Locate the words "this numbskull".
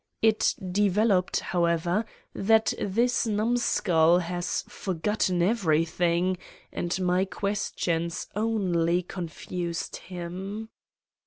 2.81-4.17